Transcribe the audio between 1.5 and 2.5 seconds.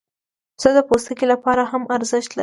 هم ارزښت لري.